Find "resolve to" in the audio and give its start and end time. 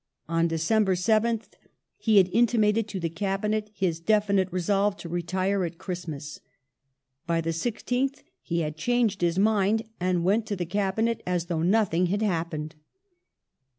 4.51-5.07